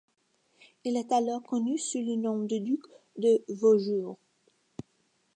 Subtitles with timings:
[0.83, 2.81] Il est alors connu sous le nom de duc
[3.19, 4.17] de Vaujours.